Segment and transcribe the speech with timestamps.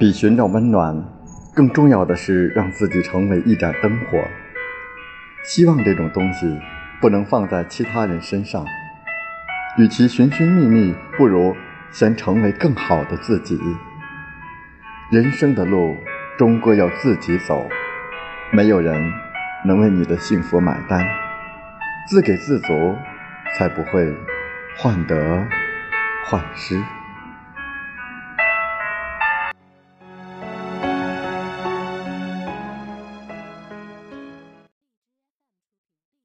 [0.00, 1.04] 比寻找温暖
[1.54, 4.18] 更重要的是让自己成为一盏灯火。
[5.42, 6.58] 希望这种东西
[7.02, 8.64] 不能放在其他人身上
[9.76, 11.54] 与其寻寻觅觅不如
[11.90, 13.60] 先成为更好的自己。
[15.12, 15.94] 人生的路
[16.38, 17.68] 终归要自己走
[18.52, 19.12] 没有人
[19.66, 21.06] 能为你的幸福买单
[22.08, 22.96] 自给自足
[23.54, 24.16] 才不会
[24.78, 25.46] 患得
[26.24, 26.80] 患失。